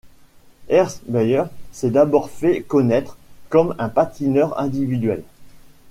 [0.67, 3.17] Ernst Baier s'est d'abord fait connaître
[3.49, 5.21] comme un patineur individuel.